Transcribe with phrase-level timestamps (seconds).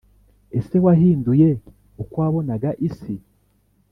[0.57, 1.49] Ese wahinduye
[2.01, 3.13] uko wabonaga isi